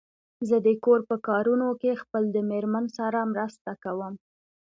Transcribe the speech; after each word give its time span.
زه 0.47 0.57
د 0.65 0.69
کور 0.83 0.99
په 1.09 1.15
کارونو 1.27 1.67
کې 1.81 1.99
خپل 2.01 2.23
د 2.35 2.37
مېرمن 2.49 2.85
سره 2.97 3.19
مرسته 3.33 3.71
کوم. 3.83 4.13